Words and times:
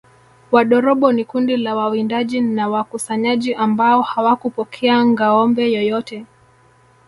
Wadorobo 0.51 1.11
ni 1.11 1.25
kundi 1.25 1.57
la 1.57 1.75
wawindaji 1.75 2.41
na 2.41 2.67
wakusanyaji 2.69 3.53
ambao 3.53 4.01
hawakupokea 4.01 5.05
ngâombe 5.05 5.71
yoyote 5.73 6.25